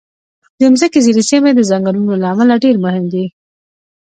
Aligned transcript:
د 0.59 0.61
مځکې 0.73 0.99
ځینې 1.05 1.23
سیمې 1.29 1.51
د 1.55 1.59
ځنګلونو 1.69 2.13
له 2.21 2.27
امله 2.33 2.55
ډېر 2.63 2.75
مهم 2.85 3.05
دي. 3.13 3.25